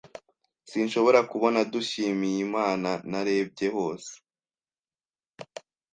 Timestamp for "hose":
3.75-4.13